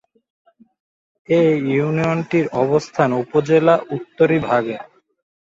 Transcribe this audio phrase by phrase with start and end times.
[1.29, 1.41] এ
[1.69, 4.77] ইউনিয়নটির অবস্থান উপজেলা উত্তরিভাগে।